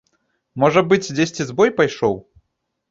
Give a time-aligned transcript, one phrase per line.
[0.63, 2.21] Можа быць, дзесьці збой пайшоў.